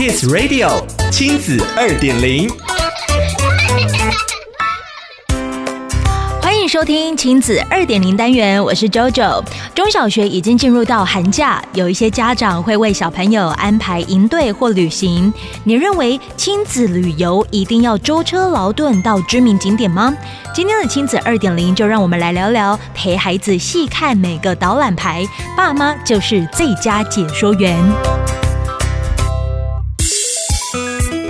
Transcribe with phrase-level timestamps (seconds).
[0.00, 2.48] Kiss Radio 亲子二点零，
[6.40, 9.44] 欢迎收听亲子二点零单元，我是 JoJo。
[9.74, 15.30] 中小学已经进入到寒假，有一些家长会为小朋友安排营队或旅行。
[15.64, 20.16] 你认为亲子旅游一定要舟车劳顿到知名景点吗？
[20.54, 27.76] 今天的亲子二点零，就让我们来聊聊陪孩子细看每个导览牌，爸妈就是最佳解说员。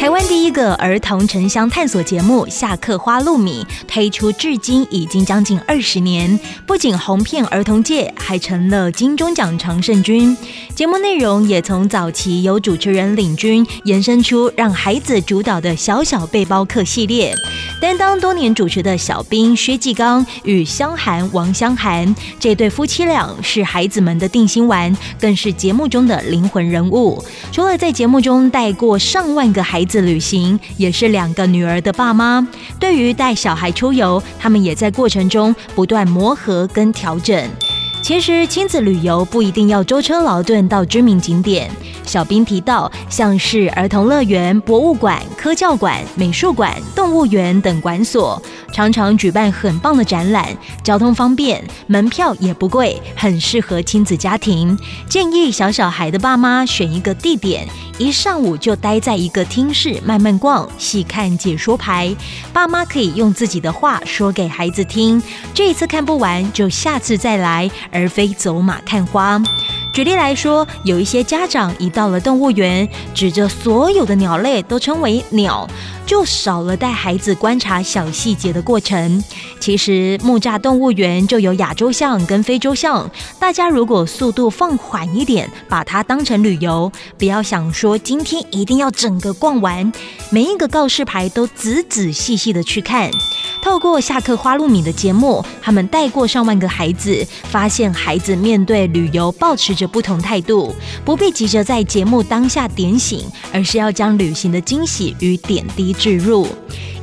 [0.00, 10.34] 台湾第一个儿童城乡探索节目《下课花露米》推出至今已经将近二十年，不仅红遍儿童界，还成了金钟奖常胜军。
[10.74, 17.34] 节目内容也从早期由主持人领军，延伸出让孩子主导的小小背包客系列。
[17.80, 27.24] 担当多年主持的小兵薛继刚与香涵王香涵这对夫妻俩是孩子们的定心丸，更是节目中的灵魂人物。
[27.52, 30.00] 除了在节目中带过上万个孩子。
[30.00, 32.44] 旅行也是两个女儿的爸妈，
[32.80, 37.48] 对于带小孩出游，他们也在过程中不断磨合跟调整。
[38.10, 41.70] 其实亲子旅游不一定要舟车劳顿到知名景点。
[42.04, 54.78] 小兵提到，像是儿童乐园、博物馆、科教馆、美术馆、动物园等馆所，常常举办很棒的展览，交通方便，门票也不贵，很适合亲子家庭。
[55.08, 57.66] 建议小小孩的爸妈选一个地点，
[57.98, 62.14] 一上午就待在一个厅室慢慢逛，细看解说牌。
[62.52, 69.40] 爸妈可以用自己的话说给孩子听，这一次看不完就下次再来，而非走马看花。
[69.92, 75.68] 举例来说，有一些家长一到了动物园，指着所有的鸟类都称为鸟。
[76.06, 79.22] 就少了带孩子观察小细节的过程。
[79.60, 89.92] 其实木栅动物园就有亚洲象跟非洲象，大家如果速度放缓一点，把它当成旅游，不要想说今天一定要整个逛完，
[90.30, 93.08] 每一个告示牌都仔仔细细的去看。
[93.62, 105.90] 透过下课花露米的节目，他们带过上万个孩子，发现孩子面对旅游抱持着不同态度，不必急着在节目当下点醒，而是要将旅行的惊喜与点滴。
[105.92, 106.46] 置入，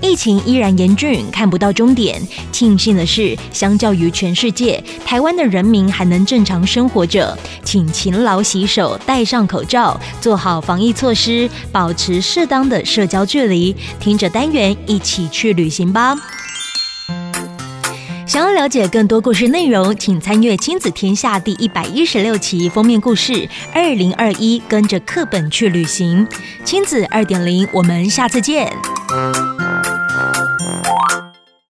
[0.00, 2.22] 疫情依然严峻，看不到终点。
[2.52, 7.36] 庆幸的是，相较于全世界，台湾的人民还能正常生活着。
[7.64, 13.74] 请勤劳洗手，戴上口罩，做好防疫措施，保持适当的社交距离。
[13.98, 16.14] 听着单元，一起去旅行吧。
[18.34, 23.48] 想要了解更多故事内容，请参阅《亲子天下》第一百一十六期封面故事。
[23.72, 26.26] 二零二一，跟着课本去旅行，
[26.64, 28.72] 亲子二点零，我们下次见。